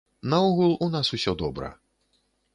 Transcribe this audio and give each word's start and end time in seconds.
Наогул, 0.33 0.73
у 0.85 0.87
нас 0.95 1.13
усё 1.19 1.37
добра. 1.43 1.71